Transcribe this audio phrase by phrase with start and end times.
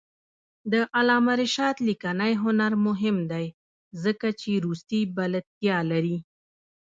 [0.71, 3.45] د علامه رشاد لیکنی هنر مهم دی
[4.03, 6.17] ځکه چې روسي بلدتیا لري.